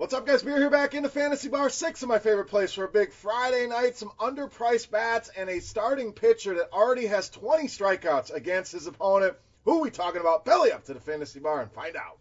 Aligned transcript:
What's 0.00 0.14
up, 0.14 0.26
guys? 0.26 0.42
Beer 0.42 0.56
here 0.56 0.70
back 0.70 0.94
into 0.94 1.10
Fantasy 1.10 1.50
Bar 1.50 1.68
6 1.68 2.02
of 2.02 2.08
my 2.08 2.18
favorite 2.18 2.46
place 2.46 2.72
for 2.72 2.84
a 2.84 2.88
big 2.88 3.12
Friday 3.12 3.66
night, 3.66 3.98
some 3.98 4.10
underpriced 4.18 4.90
bats, 4.90 5.30
and 5.36 5.50
a 5.50 5.60
starting 5.60 6.14
pitcher 6.14 6.54
that 6.54 6.72
already 6.72 7.04
has 7.04 7.28
20 7.28 7.64
strikeouts 7.64 8.32
against 8.32 8.72
his 8.72 8.86
opponent. 8.86 9.36
Who 9.66 9.76
are 9.76 9.82
we 9.82 9.90
talking 9.90 10.22
about? 10.22 10.46
Belly 10.46 10.72
up 10.72 10.84
to 10.84 10.94
the 10.94 11.00
Fantasy 11.00 11.38
Bar 11.38 11.60
and 11.60 11.70
find 11.70 11.96
out. 11.96 12.16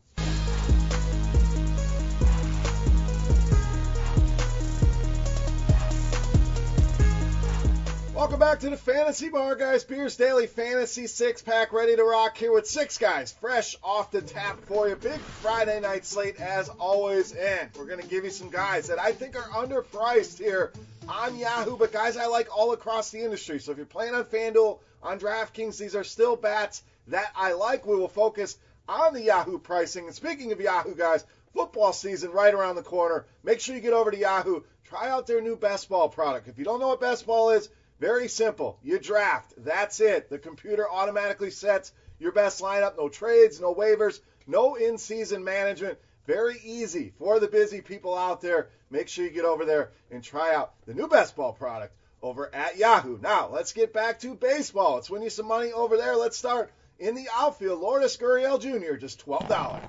Welcome 8.30 8.48
back 8.48 8.60
to 8.60 8.70
the 8.70 8.78
Fantasy 8.78 9.30
Bar, 9.30 9.56
guys. 9.56 9.84
Beers 9.84 10.16
Daily 10.16 10.46
Fantasy 10.46 11.08
Six 11.08 11.42
Pack, 11.42 11.74
ready 11.74 11.96
to 11.96 12.04
rock 12.04 12.38
here 12.38 12.54
with 12.54 12.68
six 12.68 13.00
guys 13.00 13.32
fresh 13.32 13.76
off 13.84 14.12
the 14.12 14.22
tap 14.22 14.64
for 14.66 14.88
you. 14.88 14.96
Big 14.96 15.20
Friday 15.20 15.80
night 15.80 16.06
slate 16.06 16.40
as 16.40 16.70
always, 16.70 17.32
and 17.32 17.72
we're 17.76 17.88
gonna 17.88 18.04
give 18.04 18.26
you 18.26 18.30
some 18.30 18.52
guys 18.52 18.86
that 18.86 19.00
I 19.00 19.14
think 19.14 19.36
are 19.36 19.50
underpriced 19.50 20.38
here 20.38 20.72
on 21.08 21.40
Yahoo, 21.40 21.76
but 21.76 21.92
guys 21.92 22.18
I 22.18 22.28
like 22.28 22.56
all 22.56 22.72
across 22.72 23.10
the 23.10 23.20
industry. 23.20 23.60
So 23.60 23.72
if 23.72 23.78
you're 23.78 23.88
playing 23.88 24.14
on 24.14 24.26
FanDuel, 24.26 24.78
on 25.02 25.20
DraftKings, 25.20 25.80
these 25.80 25.96
are 25.96 26.04
still 26.04 26.36
bats 26.36 26.84
that 27.08 27.32
I 27.36 27.54
like. 27.54 27.88
We 27.88 27.96
will 27.96 28.08
focus 28.08 28.60
on 28.88 29.16
the 29.16 29.24
Yahoo 29.24 29.58
pricing. 29.58 30.06
And 30.06 30.14
speaking 30.14 30.52
of 30.52 30.62
Yahoo, 30.62 30.94
guys, 30.94 31.26
football 31.56 31.94
season 31.94 32.30
right 32.30 32.54
around 32.54 32.76
the 32.76 32.84
corner. 32.84 33.26
Make 33.44 33.60
sure 33.60 33.74
you 33.74 33.82
get 33.82 33.94
over 33.94 34.12
to 34.12 34.18
Yahoo. 34.18 34.62
Try 34.84 35.10
out 35.10 35.26
their 35.26 35.42
new 35.42 35.56
best 35.56 35.90
ball 35.90 36.10
product. 36.10 36.48
If 36.48 36.60
you 36.60 36.66
don't 36.66 36.80
know 36.80 36.90
what 36.90 37.02
best 37.02 37.26
ball 37.26 37.50
is, 37.50 37.70
very 38.00 38.28
simple. 38.28 38.80
You 38.82 38.98
draft. 39.00 39.54
That's 39.58 40.00
it. 40.00 40.30
The 40.30 40.40
computer 40.40 40.90
automatically 40.90 41.52
sets 41.52 41.92
your 42.20 42.32
best 42.32 42.62
lineup. 42.62 42.98
No 42.98 43.10
trades, 43.10 43.60
no 43.60 43.74
waivers, 43.74 44.20
no 44.48 44.76
in 44.76 44.98
season 44.98 45.44
management. 45.44 45.98
Very 46.26 46.60
easy 46.64 47.14
for 47.18 47.40
the 47.40 47.48
busy 47.48 47.82
people 47.82 48.16
out 48.16 48.42
there. 48.42 48.70
Make 48.90 49.08
sure 49.08 49.26
you 49.26 49.32
get 49.32 49.46
over 49.46 49.66
there 49.66 49.92
and 50.12 50.24
try 50.24 50.54
out 50.54 50.74
the 50.86 50.94
new 50.94 51.08
best 51.08 51.36
ball 51.36 51.54
product 51.54 51.94
over 52.22 52.54
at 52.54 52.78
Yahoo. 52.78 53.18
Now, 53.20 53.50
let's 53.50 53.74
get 53.74 53.94
back 53.94 54.20
to 54.20 54.36
baseball. 54.36 54.96
Let's 54.96 55.10
win 55.10 55.22
you 55.22 55.30
some 55.30 55.48
money 55.48 55.72
over 55.72 55.98
there. 55.98 56.16
Let's 56.16 56.38
start 56.38 56.72
in 57.00 57.16
the 57.16 57.28
outfield. 57.36 57.80
Lourdes 57.80 58.18
Gurriel 58.18 58.60
Jr., 58.60 58.96
just 58.96 59.26
$12. 59.26 59.80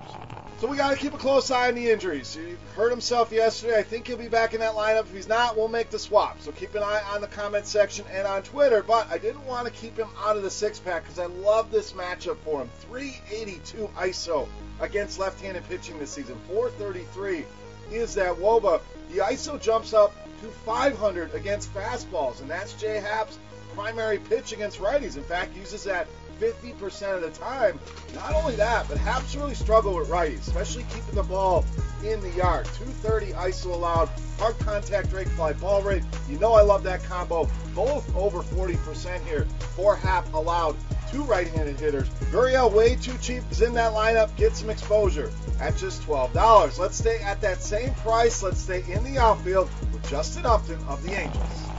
So 0.59 0.67
we 0.67 0.77
got 0.77 0.91
to 0.91 0.95
keep 0.95 1.15
a 1.15 1.17
close 1.17 1.49
eye 1.49 1.69
on 1.69 1.75
the 1.75 1.89
injuries. 1.89 2.35
He 2.35 2.55
hurt 2.75 2.91
himself 2.91 3.31
yesterday. 3.31 3.79
I 3.79 3.83
think 3.83 4.05
he'll 4.05 4.17
be 4.17 4.27
back 4.27 4.53
in 4.53 4.59
that 4.59 4.75
lineup. 4.75 5.01
If 5.01 5.13
he's 5.13 5.27
not, 5.27 5.57
we'll 5.57 5.67
make 5.67 5.89
the 5.89 5.97
swap. 5.97 6.39
So 6.39 6.51
keep 6.51 6.75
an 6.75 6.83
eye 6.83 7.01
on 7.11 7.21
the 7.21 7.27
comment 7.27 7.65
section 7.65 8.05
and 8.11 8.27
on 8.27 8.43
Twitter. 8.43 8.83
But 8.83 9.09
I 9.09 9.17
didn't 9.17 9.43
want 9.47 9.65
to 9.65 9.73
keep 9.73 9.97
him 9.97 10.09
out 10.23 10.37
of 10.37 10.43
the 10.43 10.51
six 10.51 10.77
pack 10.77 11.03
because 11.03 11.17
I 11.17 11.25
love 11.25 11.71
this 11.71 11.93
matchup 11.93 12.37
for 12.45 12.61
him. 12.61 12.69
382 12.81 13.89
ISO 13.97 14.47
against 14.79 15.17
left-handed 15.17 15.67
pitching 15.67 15.97
this 15.97 16.11
season. 16.11 16.37
433 16.47 17.45
is 17.91 18.13
that 18.13 18.35
Woba. 18.35 18.81
The 19.11 19.17
ISO 19.17 19.59
jumps 19.59 19.93
up 19.93 20.13
to 20.41 20.47
500 20.47 21.33
against 21.33 21.73
fastballs, 21.73 22.39
and 22.39 22.49
that's 22.49 22.73
Jay 22.73 22.99
Happ's 22.99 23.39
primary 23.73 24.19
pitch 24.19 24.51
against 24.53 24.79
righties. 24.79 25.17
In 25.17 25.23
fact, 25.23 25.55
uses 25.55 25.83
that 25.85 26.07
50% 26.41 27.15
of 27.15 27.21
the 27.21 27.29
time. 27.29 27.79
Not 28.15 28.33
only 28.33 28.55
that, 28.55 28.89
but 28.89 28.97
Happ's 28.97 29.35
really 29.35 29.53
struggle 29.53 29.95
with 29.95 30.09
righties, 30.09 30.39
especially 30.39 30.83
keeping 30.89 31.13
the 31.13 31.23
ball 31.23 31.63
in 32.03 32.19
the 32.19 32.31
yard. 32.31 32.65
230 32.65 33.33
ISO 33.33 33.67
allowed, 33.67 34.09
hard 34.39 34.57
contact 34.57 35.13
rate, 35.13 35.27
fly 35.29 35.53
ball 35.53 35.83
rate. 35.83 36.03
You 36.27 36.39
know 36.39 36.53
I 36.53 36.63
love 36.63 36.81
that 36.83 37.03
combo. 37.03 37.47
Both 37.75 38.15
over 38.15 38.39
40% 38.39 39.23
here 39.25 39.45
for 39.75 39.95
Happ 39.95 40.33
allowed. 40.33 40.75
Two 41.11 41.23
right-handed 41.23 41.79
hitters. 41.79 42.09
Gurriel 42.31 42.71
way 42.71 42.95
too 42.95 43.17
cheap 43.21 43.43
is 43.51 43.61
in 43.61 43.73
that 43.73 43.93
lineup. 43.93 44.35
Get 44.37 44.55
some 44.55 44.69
exposure 44.69 45.29
at 45.59 45.77
just 45.77 46.01
$12. 46.03 46.79
Let's 46.79 46.97
stay 46.97 47.19
at 47.19 47.41
that 47.41 47.61
same 47.61 47.93
price. 47.95 48.41
Let's 48.41 48.61
stay 48.61 48.83
in 48.89 49.03
the 49.03 49.19
outfield 49.19 49.69
with 49.91 50.09
Justin 50.09 50.45
Upton 50.45 50.79
of 50.87 51.03
the 51.03 51.11
Angels. 51.11 51.70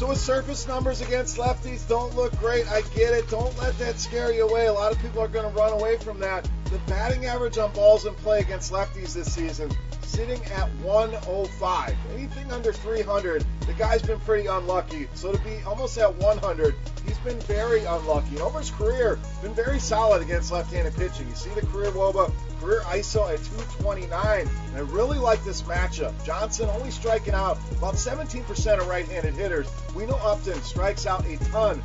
So 0.00 0.06
his 0.06 0.18
surface 0.22 0.66
numbers 0.66 1.02
against 1.02 1.36
lefties 1.36 1.86
don't 1.86 2.16
look 2.16 2.34
great. 2.38 2.66
I 2.72 2.80
get 2.94 3.12
it. 3.12 3.28
Don't 3.28 3.54
let 3.58 3.78
that 3.80 3.98
scare 3.98 4.32
you 4.32 4.48
away. 4.48 4.64
A 4.64 4.72
lot 4.72 4.92
of 4.92 4.98
people 4.98 5.20
are 5.20 5.28
going 5.28 5.44
to 5.44 5.54
run 5.54 5.74
away 5.74 5.98
from 5.98 6.18
that. 6.20 6.48
The 6.70 6.78
batting 6.86 7.26
average 7.26 7.58
on 7.58 7.70
balls 7.74 8.06
in 8.06 8.14
play 8.14 8.40
against 8.40 8.72
lefties 8.72 9.12
this 9.12 9.30
season 9.30 9.70
sitting 10.00 10.42
at 10.46 10.70
105. 10.76 11.94
Anything 12.14 12.50
under 12.50 12.72
300, 12.72 13.44
the 13.66 13.74
guy's 13.74 14.00
been 14.00 14.18
pretty 14.20 14.46
unlucky. 14.46 15.06
So 15.12 15.32
to 15.32 15.38
be 15.40 15.60
almost 15.66 15.98
at 15.98 16.14
100, 16.14 16.74
he's 16.99 16.99
been 17.24 17.40
very 17.40 17.84
unlucky. 17.84 18.38
Over 18.40 18.58
his 18.58 18.70
career, 18.70 19.18
been 19.42 19.54
very 19.54 19.78
solid 19.78 20.22
against 20.22 20.52
left-handed 20.52 20.94
pitching. 20.96 21.28
You 21.28 21.34
see 21.34 21.50
the 21.50 21.66
career 21.66 21.90
Woba, 21.90 22.32
career 22.60 22.80
ISO 22.86 23.32
at 23.32 23.42
229. 23.44 24.48
And 24.48 24.76
I 24.76 24.80
really 24.80 25.18
like 25.18 25.42
this 25.44 25.62
matchup. 25.62 26.12
Johnson 26.24 26.68
only 26.70 26.90
striking 26.90 27.34
out 27.34 27.58
about 27.72 27.94
17% 27.94 28.80
of 28.80 28.86
right-handed 28.86 29.34
hitters. 29.34 29.68
We 29.94 30.06
know 30.06 30.18
Upton 30.22 30.60
strikes 30.62 31.06
out 31.06 31.26
a 31.26 31.36
ton. 31.50 31.82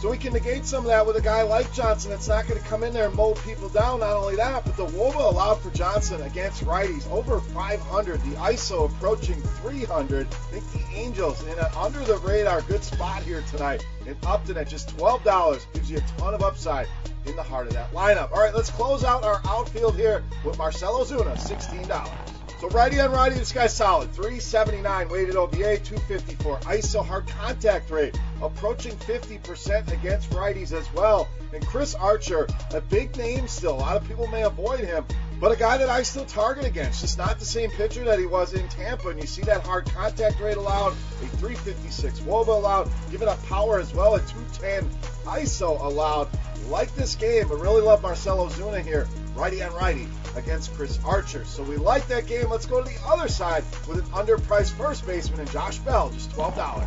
So 0.00 0.10
we 0.10 0.16
can 0.16 0.32
negate 0.32 0.64
some 0.64 0.84
of 0.84 0.86
that 0.86 1.06
with 1.06 1.16
a 1.16 1.20
guy 1.20 1.42
like 1.42 1.70
Johnson 1.74 2.10
that's 2.10 2.26
not 2.26 2.48
going 2.48 2.58
to 2.58 2.66
come 2.66 2.84
in 2.84 2.94
there 2.94 3.08
and 3.08 3.14
mow 3.14 3.34
people 3.34 3.68
down. 3.68 4.00
Not 4.00 4.16
only 4.16 4.34
that, 4.36 4.64
but 4.64 4.74
the 4.74 4.86
WOBA 4.86 5.30
allowed 5.30 5.56
for 5.56 5.68
Johnson 5.70 6.22
against 6.22 6.64
righties 6.64 7.06
over 7.10 7.38
500. 7.38 8.18
The 8.22 8.36
ISO 8.36 8.86
approaching 8.86 9.36
300. 9.36 10.26
I 10.26 10.30
think 10.30 10.72
the 10.72 10.96
Angels 10.96 11.42
in 11.46 11.58
an 11.58 11.66
under 11.76 11.98
the 12.00 12.16
radar 12.18 12.62
good 12.62 12.82
spot 12.82 13.22
here 13.24 13.44
tonight. 13.50 13.84
And 14.10 14.26
Upton 14.26 14.56
at 14.56 14.68
just 14.68 14.96
$12 14.96 15.72
gives 15.72 15.88
you 15.88 15.98
a 15.98 16.20
ton 16.20 16.34
of 16.34 16.42
upside 16.42 16.88
in 17.26 17.36
the 17.36 17.44
heart 17.44 17.68
of 17.68 17.74
that 17.74 17.92
lineup. 17.92 18.32
All 18.32 18.40
right, 18.40 18.52
let's 18.52 18.68
close 18.68 19.04
out 19.04 19.22
our 19.22 19.40
outfield 19.46 19.94
here 19.94 20.24
with 20.44 20.58
Marcell 20.58 20.94
Ozuna, 20.94 21.36
$16. 21.36 22.39
So 22.60 22.68
righty 22.68 23.00
on 23.00 23.10
righty, 23.10 23.36
this 23.36 23.52
guy's 23.52 23.74
solid. 23.74 24.12
379 24.12 25.08
weighted 25.08 25.34
OBA, 25.34 25.78
254 25.78 26.58
ISO 26.58 27.02
hard 27.02 27.26
contact 27.26 27.90
rate, 27.90 28.20
approaching 28.42 28.94
50% 28.96 29.90
against 29.90 30.28
righties 30.28 30.70
as 30.72 30.92
well. 30.92 31.26
And 31.54 31.66
Chris 31.66 31.94
Archer, 31.94 32.46
a 32.74 32.82
big 32.82 33.16
name 33.16 33.48
still. 33.48 33.72
A 33.72 33.80
lot 33.80 33.96
of 33.96 34.06
people 34.06 34.26
may 34.26 34.42
avoid 34.42 34.80
him, 34.80 35.06
but 35.40 35.52
a 35.52 35.56
guy 35.56 35.78
that 35.78 35.88
I 35.88 36.02
still 36.02 36.26
target 36.26 36.66
against. 36.66 37.00
Just 37.00 37.16
not 37.16 37.38
the 37.38 37.46
same 37.46 37.70
pitcher 37.70 38.04
that 38.04 38.18
he 38.18 38.26
was 38.26 38.52
in 38.52 38.68
Tampa. 38.68 39.08
And 39.08 39.18
you 39.18 39.26
see 39.26 39.40
that 39.42 39.64
hard 39.64 39.86
contact 39.86 40.38
rate 40.38 40.58
allowed, 40.58 40.92
a 40.92 41.26
356 41.38 42.20
Woba 42.20 42.48
allowed, 42.48 42.90
giving 43.10 43.28
up 43.28 43.42
power 43.46 43.80
as 43.80 43.94
well, 43.94 44.16
a 44.16 44.20
210 44.20 44.86
ISO 45.24 45.82
allowed. 45.82 46.28
Like 46.68 46.94
this 46.94 47.14
game, 47.14 47.50
I 47.50 47.54
really 47.54 47.80
love 47.80 48.02
Marcell 48.02 48.46
Ozuna 48.46 48.84
here, 48.84 49.08
righty 49.34 49.62
on 49.62 49.72
righty 49.72 50.06
against 50.36 50.74
Chris 50.74 50.98
Archer. 51.04 51.44
So 51.44 51.62
we 51.62 51.76
like 51.76 52.06
that 52.08 52.26
game. 52.26 52.48
Let's 52.50 52.66
go 52.66 52.82
to 52.82 52.88
the 52.88 53.00
other 53.06 53.28
side 53.28 53.64
with 53.88 53.98
an 53.98 54.06
underpriced 54.06 54.72
first 54.72 55.06
baseman 55.06 55.40
and 55.40 55.50
Josh 55.50 55.78
Bell, 55.78 56.10
just 56.10 56.30
$12. 56.30 56.86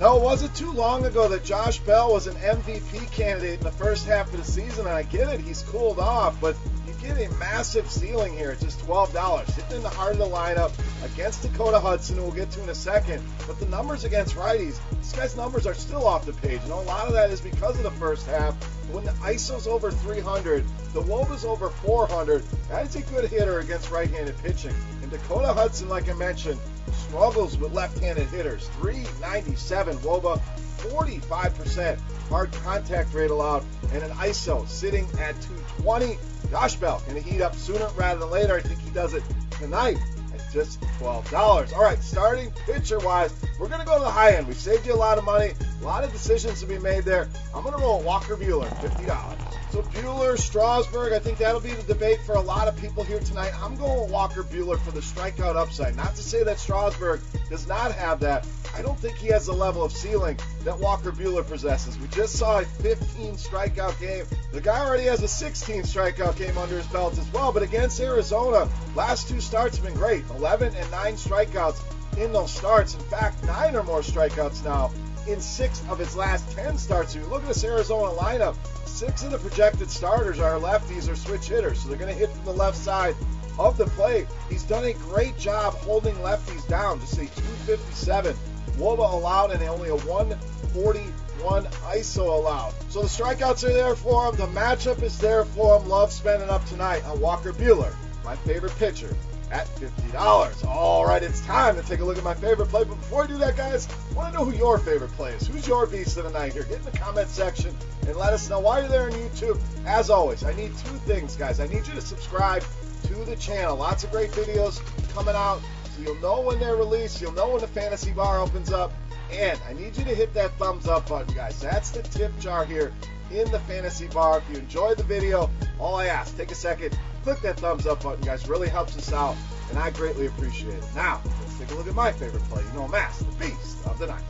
No, 0.00 0.16
it 0.16 0.22
wasn't 0.22 0.54
too 0.54 0.70
long 0.70 1.04
ago 1.06 1.28
that 1.28 1.44
Josh 1.44 1.80
Bell 1.80 2.12
was 2.12 2.28
an 2.28 2.36
MVP 2.36 3.10
candidate 3.10 3.58
in 3.58 3.64
the 3.64 3.72
first 3.72 4.06
half 4.06 4.32
of 4.32 4.38
the 4.38 4.44
season, 4.44 4.86
and 4.86 4.94
I 4.94 5.02
get 5.02 5.28
it, 5.28 5.40
he's 5.40 5.62
cooled 5.62 5.98
off, 5.98 6.40
but 6.40 6.54
you 6.86 6.92
get 7.02 7.18
a 7.18 7.34
massive 7.34 7.90
ceiling 7.90 8.32
here 8.32 8.52
at 8.52 8.60
just 8.60 8.78
$12. 8.86 9.44
Hitting 9.54 9.76
in 9.78 9.82
the 9.82 9.88
heart 9.88 10.12
of 10.12 10.18
the 10.18 10.26
lineup 10.26 10.72
against 11.04 11.42
Dakota 11.42 11.80
Hudson, 11.80 12.16
who 12.16 12.22
we'll 12.22 12.32
get 12.32 12.48
to 12.52 12.62
in 12.62 12.68
a 12.68 12.76
second. 12.76 13.24
But 13.48 13.58
the 13.58 13.66
numbers 13.66 14.04
against 14.04 14.36
righties, 14.36 14.78
this 14.98 15.12
guy's 15.12 15.36
numbers 15.36 15.66
are 15.66 15.74
still 15.74 16.06
off 16.06 16.24
the 16.26 16.32
page. 16.32 16.60
And 16.62 16.70
a 16.70 16.76
lot 16.76 17.08
of 17.08 17.12
that 17.14 17.30
is 17.30 17.40
because 17.40 17.76
of 17.76 17.82
the 17.82 17.90
first 17.92 18.24
half. 18.28 18.54
When 18.92 19.04
the 19.04 19.12
ISO's 19.12 19.66
over 19.66 19.90
300, 19.90 20.64
the 20.94 21.02
WOBA's 21.02 21.44
over 21.44 21.68
400, 21.68 22.42
that 22.70 22.86
is 22.86 22.96
a 22.96 23.02
good 23.02 23.28
hitter 23.28 23.60
against 23.60 23.90
right-handed 23.90 24.36
pitching. 24.38 24.74
And 25.02 25.10
Dakota 25.10 25.52
Hudson, 25.52 25.88
like 25.88 26.08
I 26.08 26.14
mentioned, 26.14 26.58
struggles 26.92 27.58
with 27.58 27.72
left-handed 27.72 28.28
hitters. 28.28 28.68
397 28.80 29.96
WOBA, 29.98 30.40
45% 30.78 31.98
hard 32.28 32.52
contact 32.52 33.12
rate 33.12 33.30
allowed, 33.30 33.64
and 33.92 34.02
an 34.02 34.10
ISO 34.12 34.66
sitting 34.66 35.04
at 35.18 35.40
220. 35.42 36.18
Josh 36.50 36.76
Bell 36.76 37.02
going 37.06 37.22
to 37.22 37.28
heat 37.28 37.42
up 37.42 37.54
sooner 37.54 37.88
rather 37.96 38.20
than 38.20 38.30
later. 38.30 38.56
I 38.56 38.60
think 38.60 38.80
he 38.80 38.90
does 38.90 39.12
it 39.12 39.22
tonight 39.58 39.98
at 40.34 40.52
just 40.52 40.80
$12. 41.00 41.74
All 41.74 41.82
right, 41.82 42.02
starting 42.02 42.50
pitcher 42.64 42.98
wise, 43.00 43.34
we're 43.60 43.68
going 43.68 43.80
to 43.80 43.86
go 43.86 43.98
to 43.98 44.04
the 44.04 44.10
high 44.10 44.32
end. 44.36 44.46
We 44.46 44.54
saved 44.54 44.86
you 44.86 44.94
a 44.94 44.96
lot 44.96 45.18
of 45.18 45.24
money, 45.24 45.52
a 45.80 45.84
lot 45.84 46.04
of 46.04 46.12
decisions 46.12 46.60
to 46.60 46.66
be 46.66 46.78
made 46.78 47.04
there. 47.04 47.28
I'm 47.54 47.62
going 47.62 47.74
to 47.74 47.80
roll 47.80 48.00
Walker 48.02 48.36
Buehler, 48.36 48.68
$50. 48.80 49.48
So 49.70 49.82
Buehler, 49.82 50.38
Strasburg, 50.38 51.12
I 51.12 51.18
think 51.18 51.38
that'll 51.38 51.60
be 51.60 51.72
the 51.72 51.82
debate 51.82 52.20
for 52.22 52.34
a 52.34 52.40
lot 52.40 52.68
of 52.68 52.76
people 52.80 53.04
here 53.04 53.20
tonight. 53.20 53.52
I'm 53.62 53.76
going 53.76 54.10
Walker 54.10 54.42
Buehler 54.42 54.78
for 54.80 54.92
the 54.92 55.00
strikeout 55.00 55.56
upside. 55.56 55.94
Not 55.94 56.16
to 56.16 56.22
say 56.22 56.42
that 56.42 56.58
Strasburg 56.58 57.20
does 57.50 57.68
not 57.68 57.92
have 57.92 58.20
that. 58.20 58.46
I 58.74 58.82
don't 58.82 58.98
think 58.98 59.16
he 59.16 59.28
has 59.28 59.46
the 59.46 59.52
level 59.52 59.84
of 59.84 59.92
ceiling 59.92 60.38
that 60.64 60.78
Walker 60.78 61.12
Buehler 61.12 61.46
possesses. 61.46 61.98
We 61.98 62.08
just 62.08 62.36
saw 62.36 62.60
a 62.60 62.64
15 62.64 63.34
strikeout 63.34 64.00
game. 64.00 64.24
The 64.52 64.60
guy 64.60 64.84
already 64.84 65.04
has 65.04 65.22
a 65.22 65.28
16 65.28 65.82
strikeout 65.82 66.36
game 66.36 66.56
under 66.56 66.76
his 66.76 66.86
belt 66.86 67.18
as 67.18 67.30
well. 67.32 67.52
But 67.52 67.62
against 67.62 68.00
Arizona, 68.00 68.68
last 68.94 69.28
two 69.28 69.40
starts 69.40 69.76
have 69.76 69.86
been 69.86 69.94
great. 69.94 70.24
11 70.30 70.74
and 70.74 70.90
9 70.90 71.14
strikeouts 71.14 71.82
in 72.16 72.32
those 72.32 72.52
starts. 72.52 72.94
In 72.94 73.00
fact, 73.00 73.44
nine 73.44 73.76
or 73.76 73.82
more 73.82 74.00
strikeouts 74.00 74.64
now 74.64 74.90
in 75.28 75.40
six 75.40 75.82
of 75.88 75.98
his 75.98 76.16
last 76.16 76.50
10 76.52 76.78
starts. 76.78 77.14
You 77.14 77.22
look 77.26 77.42
at 77.42 77.48
this 77.48 77.64
Arizona 77.64 78.12
lineup, 78.12 78.56
six 78.86 79.22
of 79.22 79.30
the 79.30 79.38
projected 79.38 79.90
starters 79.90 80.38
are 80.38 80.58
lefties 80.58 81.08
or 81.10 81.16
switch 81.16 81.48
hitters, 81.48 81.80
so 81.80 81.88
they're 81.88 81.98
going 81.98 82.12
to 82.12 82.18
hit 82.18 82.30
from 82.30 82.44
the 82.44 82.52
left 82.52 82.76
side 82.76 83.14
of 83.58 83.76
the 83.76 83.86
plate. 83.86 84.26
He's 84.48 84.62
done 84.62 84.84
a 84.84 84.94
great 84.94 85.36
job 85.38 85.74
holding 85.74 86.14
lefties 86.16 86.66
down. 86.68 87.00
Just 87.00 87.14
a 87.14 87.26
257 87.26 88.34
Woba 88.78 89.12
allowed 89.12 89.50
and 89.50 89.62
only 89.64 89.90
a 89.90 89.96
141 89.96 91.64
ISO 91.64 92.26
allowed. 92.26 92.72
So 92.88 93.02
the 93.02 93.08
strikeouts 93.08 93.64
are 93.64 93.72
there 93.72 93.96
for 93.96 94.28
him. 94.28 94.36
The 94.36 94.46
matchup 94.46 95.02
is 95.02 95.18
there 95.18 95.44
for 95.44 95.78
him. 95.78 95.88
Love 95.88 96.12
spending 96.12 96.48
up 96.48 96.64
tonight 96.66 97.04
on 97.04 97.20
Walker 97.20 97.52
Buehler, 97.52 97.94
my 98.24 98.36
favorite 98.36 98.76
pitcher 98.78 99.14
at 99.50 99.66
$50. 99.76 100.66
All 100.66 101.06
right, 101.06 101.22
it's 101.22 101.40
time 101.44 101.76
to 101.76 101.82
take 101.82 102.00
a 102.00 102.04
look 102.04 102.18
at 102.18 102.24
my 102.24 102.34
favorite 102.34 102.68
play. 102.68 102.84
But 102.84 102.96
before 102.96 103.24
I 103.24 103.26
do 103.26 103.38
that, 103.38 103.56
guys, 103.56 103.88
I 104.10 104.14
want 104.14 104.32
to 104.32 104.38
know 104.38 104.44
who 104.44 104.56
your 104.56 104.78
favorite 104.78 105.12
play 105.12 105.32
is. 105.32 105.46
Who's 105.46 105.66
your 105.66 105.86
beast 105.86 106.16
of 106.16 106.24
the 106.24 106.30
night 106.30 106.52
here? 106.52 106.64
Get 106.64 106.78
in 106.78 106.84
the 106.84 106.98
comment 106.98 107.28
section 107.28 107.74
and 108.06 108.16
let 108.16 108.32
us 108.32 108.48
know 108.48 108.60
why 108.60 108.80
you're 108.80 108.88
there 108.88 109.04
on 109.04 109.12
YouTube. 109.12 109.60
As 109.86 110.10
always, 110.10 110.44
I 110.44 110.52
need 110.54 110.76
two 110.78 110.96
things, 111.06 111.36
guys. 111.36 111.60
I 111.60 111.66
need 111.66 111.86
you 111.86 111.94
to 111.94 112.00
subscribe 112.00 112.64
to 113.04 113.14
the 113.24 113.36
channel. 113.36 113.76
Lots 113.76 114.04
of 114.04 114.10
great 114.10 114.30
videos 114.32 114.80
coming 115.14 115.34
out. 115.34 115.60
So 115.96 116.02
you'll 116.02 116.20
know 116.20 116.40
when 116.40 116.58
they're 116.58 116.76
released. 116.76 117.20
You'll 117.20 117.32
know 117.32 117.50
when 117.50 117.60
the 117.60 117.68
fantasy 117.68 118.12
bar 118.12 118.40
opens 118.40 118.72
up. 118.72 118.92
And 119.30 119.60
I 119.68 119.74
need 119.74 119.96
you 119.96 120.04
to 120.04 120.14
hit 120.14 120.32
that 120.34 120.52
thumbs 120.58 120.86
up 120.88 121.08
button, 121.08 121.34
guys. 121.34 121.60
That's 121.60 121.90
the 121.90 122.02
tip 122.02 122.38
jar 122.38 122.64
here 122.64 122.92
in 123.30 123.50
the 123.50 123.60
fantasy 123.60 124.06
bar. 124.08 124.38
If 124.38 124.48
you 124.50 124.56
enjoyed 124.56 124.96
the 124.96 125.04
video, 125.04 125.50
all 125.78 125.96
I 125.96 126.06
ask, 126.06 126.36
take 126.36 126.50
a 126.50 126.54
second, 126.54 126.98
click 127.22 127.40
that 127.42 127.58
thumbs 127.58 127.86
up 127.86 128.02
button, 128.02 128.24
guys. 128.24 128.48
Really 128.48 128.68
helps 128.68 128.96
us 128.96 129.12
out, 129.12 129.36
and 129.70 129.78
I 129.78 129.90
greatly 129.90 130.26
appreciate 130.26 130.74
it. 130.74 130.84
Now, 130.94 131.20
let's 131.24 131.58
take 131.58 131.70
a 131.70 131.74
look 131.74 131.86
at 131.86 131.94
my 131.94 132.12
favorite 132.12 132.42
play. 132.44 132.62
You 132.62 132.72
know, 132.72 132.84
I'm 132.84 132.90
the 132.90 133.36
beast 133.38 133.86
of 133.86 133.98
the 133.98 134.06
night. 134.06 134.22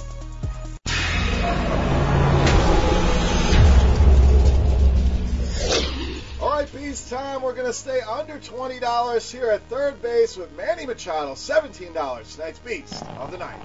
All 6.40 6.50
right, 6.50 6.72
Beast 6.72 7.10
time. 7.10 7.42
We're 7.42 7.52
going 7.52 7.66
to 7.66 7.72
stay 7.72 8.00
under 8.00 8.38
$20 8.38 9.32
here 9.32 9.50
at 9.50 9.62
third 9.68 10.00
base 10.00 10.36
with 10.36 10.56
Manny 10.56 10.86
Machado, 10.86 11.32
$17. 11.32 12.34
Tonight's 12.34 12.58
Beast 12.60 13.02
of 13.18 13.32
the 13.32 13.38
night. 13.38 13.60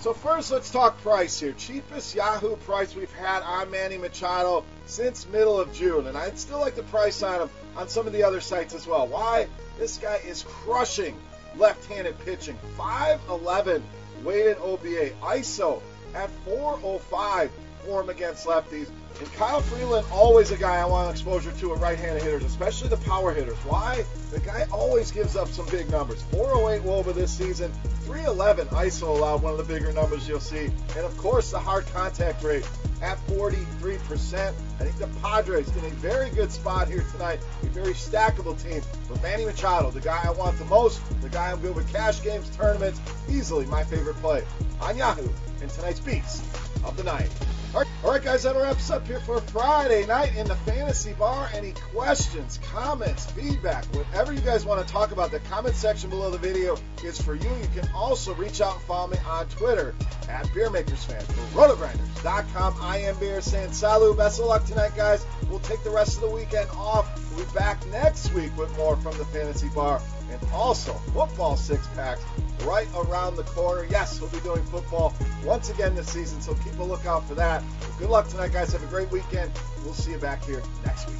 So 0.00 0.12
first, 0.12 0.52
let's 0.52 0.70
talk 0.70 1.00
price 1.02 1.40
here. 1.40 1.52
Cheapest 1.52 2.14
Yahoo 2.14 2.56
price 2.56 2.94
we've 2.94 3.12
had 3.14 3.42
on 3.42 3.70
Manny 3.70 3.98
Machado 3.98 4.64
since 4.86 5.26
middle 5.26 5.58
of 5.58 5.72
June, 5.72 6.06
and 6.06 6.16
I'd 6.16 6.38
still 6.38 6.60
like 6.60 6.76
the 6.76 6.84
price 6.84 7.22
on 7.22 7.42
him 7.42 7.50
on 7.78 7.88
some 7.88 8.06
of 8.06 8.12
the 8.12 8.24
other 8.24 8.40
sites 8.40 8.74
as 8.74 8.86
well. 8.86 9.06
Why? 9.06 9.46
This 9.78 9.96
guy 9.98 10.16
is 10.26 10.42
crushing 10.42 11.16
left-handed 11.56 12.18
pitching. 12.24 12.58
5'11 12.76 13.82
weighted 14.24 14.58
OBA. 14.58 15.10
ISO 15.22 15.80
at 16.14 16.28
405 16.44 17.50
for 17.84 18.02
him 18.02 18.08
against 18.08 18.46
lefties. 18.46 18.88
And 19.18 19.32
Kyle 19.32 19.60
Freeland, 19.60 20.06
always 20.12 20.52
a 20.52 20.56
guy 20.56 20.76
I 20.76 20.84
want 20.84 21.10
exposure 21.10 21.50
to 21.50 21.74
at 21.74 21.80
right-handed 21.80 22.22
hitters, 22.22 22.44
especially 22.44 22.88
the 22.88 22.98
power 22.98 23.32
hitters. 23.32 23.56
Why? 23.58 24.04
The 24.30 24.40
guy 24.40 24.66
always 24.70 25.10
gives 25.10 25.34
up 25.34 25.48
some 25.48 25.66
big 25.66 25.90
numbers. 25.90 26.22
408 26.30 26.82
Woba 26.86 27.14
this 27.14 27.36
season, 27.36 27.72
311 28.04 28.68
ISO 28.68 29.08
allowed, 29.08 29.42
one 29.42 29.52
of 29.52 29.58
the 29.58 29.74
bigger 29.74 29.92
numbers 29.92 30.28
you'll 30.28 30.38
see. 30.38 30.66
And 30.66 31.04
of 31.04 31.16
course, 31.18 31.50
the 31.50 31.58
hard 31.58 31.86
contact 31.92 32.44
rate 32.44 32.68
at 33.02 33.18
43%. 33.26 34.48
I 34.80 34.84
think 34.84 34.98
the 34.98 35.08
Padres 35.20 35.68
in 35.76 35.84
a 35.84 35.90
very 35.90 36.30
good 36.30 36.50
spot 36.52 36.88
here 36.88 37.04
tonight. 37.12 37.40
A 37.62 37.66
very 37.66 37.94
stackable 37.94 38.60
team 38.62 38.82
with 39.10 39.22
Manny 39.22 39.44
Machado, 39.44 39.90
the 39.90 40.00
guy 40.00 40.20
I 40.24 40.30
want 40.30 40.58
the 40.58 40.64
most, 40.66 41.00
the 41.20 41.28
guy 41.28 41.50
I'm 41.50 41.60
good 41.60 41.74
with 41.74 41.92
cash 41.92 42.22
games, 42.22 42.48
tournaments, 42.56 43.00
easily 43.28 43.66
my 43.66 43.84
favorite 43.84 44.16
play 44.16 44.44
on 44.80 44.96
Yahoo 44.96 45.28
in 45.60 45.68
tonight's 45.68 46.00
Beast 46.00 46.42
of 46.84 46.96
the 46.96 47.04
Night. 47.04 47.30
All 47.74 47.80
right, 47.80 47.88
all 48.02 48.10
right, 48.12 48.22
guys, 48.22 48.44
that 48.44 48.56
wraps 48.56 48.90
up 48.90 49.06
here 49.06 49.20
for 49.20 49.42
Friday 49.42 50.06
night 50.06 50.34
in 50.34 50.48
the 50.48 50.54
Fantasy 50.56 51.12
Bar. 51.12 51.50
Any 51.52 51.72
questions, 51.92 52.58
comments, 52.62 53.30
feedback, 53.32 53.84
whatever 53.94 54.32
you 54.32 54.40
guys 54.40 54.64
want 54.64 54.84
to 54.84 54.90
talk 54.90 55.12
about, 55.12 55.30
the 55.30 55.40
comment 55.40 55.74
section 55.74 56.08
below 56.08 56.30
the 56.30 56.38
video 56.38 56.78
is 57.04 57.20
for 57.20 57.34
you. 57.34 57.50
You 57.50 57.68
can 57.82 57.86
also 57.94 58.34
reach 58.36 58.62
out 58.62 58.76
and 58.76 58.82
follow 58.84 59.08
me 59.08 59.18
on 59.28 59.46
Twitter 59.48 59.94
at 60.30 60.46
BeerMakersFan 60.46 61.22
for 61.22 61.60
RotoGrinders.com. 61.60 62.76
I 62.80 62.98
am 63.00 63.18
Beer 63.18 63.42
saying 63.42 63.72
salut, 63.72 64.16
best 64.16 64.40
of 64.40 64.46
luck 64.46 64.64
tonight, 64.64 64.92
guys. 64.96 65.26
We'll 65.50 65.60
take 65.60 65.84
the 65.84 65.90
rest 65.90 66.14
of 66.16 66.22
the 66.22 66.30
weekend 66.30 66.70
off. 66.70 67.06
We'll 67.36 67.44
be 67.44 67.52
back 67.52 67.86
next 67.88 68.32
week 68.32 68.56
with 68.56 68.74
more 68.78 68.96
from 68.96 69.18
the 69.18 69.26
Fantasy 69.26 69.68
Bar 69.74 70.00
and 70.30 70.40
also 70.52 70.94
football 71.12 71.56
six 71.56 71.86
packs 71.88 72.22
right 72.64 72.88
around 72.96 73.36
the 73.36 73.44
corner. 73.44 73.86
Yes, 73.90 74.20
we'll 74.20 74.30
be 74.30 74.40
doing 74.40 74.62
football 74.64 75.14
once 75.44 75.70
again 75.70 75.94
this 75.94 76.08
season, 76.08 76.40
so 76.40 76.54
keep 76.54 76.78
a 76.78 76.82
lookout 76.82 77.26
for 77.26 77.34
that. 77.34 77.62
good 77.98 78.10
luck 78.10 78.28
tonight, 78.28 78.52
guys. 78.52 78.72
Have 78.72 78.82
a 78.82 78.86
great 78.86 79.10
weekend. 79.10 79.50
We'll 79.84 79.94
see 79.94 80.12
you 80.12 80.18
back 80.18 80.44
here 80.44 80.62
next 80.84 81.08
week. 81.08 81.16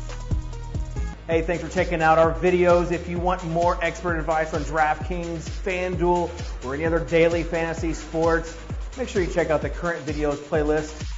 Hey, 1.27 1.43
thanks 1.43 1.63
for 1.63 1.69
checking 1.69 2.01
out 2.01 2.19
our 2.19 2.33
videos. 2.33 2.91
If 2.91 3.09
you 3.09 3.19
want 3.19 3.45
more 3.45 3.79
expert 3.85 4.19
advice 4.19 4.55
on 4.55 4.63
DraftKings, 4.63 5.41
FanDuel, 5.41 6.31
or 6.65 6.75
any 6.75 6.87
other 6.87 7.01
daily 7.01 7.43
fantasy 7.43 7.93
sports, 7.93 8.57
make 8.97 9.09
sure 9.09 9.23
you 9.23 9.31
check 9.31 9.51
out 9.51 9.61
the 9.61 9.69
current 9.69 10.05
videos 10.07 10.37
playlist 10.37 11.18